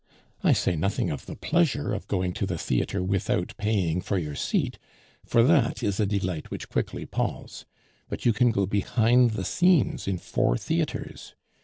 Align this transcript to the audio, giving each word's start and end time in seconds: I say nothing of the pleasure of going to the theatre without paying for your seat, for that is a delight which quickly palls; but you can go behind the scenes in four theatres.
I 0.43 0.53
say 0.53 0.75
nothing 0.75 1.11
of 1.11 1.27
the 1.27 1.35
pleasure 1.35 1.93
of 1.93 2.07
going 2.07 2.33
to 2.33 2.47
the 2.47 2.57
theatre 2.57 3.03
without 3.03 3.53
paying 3.57 4.01
for 4.01 4.17
your 4.17 4.33
seat, 4.33 4.79
for 5.23 5.43
that 5.43 5.83
is 5.83 5.99
a 5.99 6.07
delight 6.07 6.49
which 6.49 6.69
quickly 6.69 7.05
palls; 7.05 7.67
but 8.09 8.25
you 8.25 8.33
can 8.33 8.49
go 8.49 8.65
behind 8.65 9.33
the 9.37 9.45
scenes 9.45 10.07
in 10.07 10.17
four 10.17 10.57
theatres. 10.57 11.35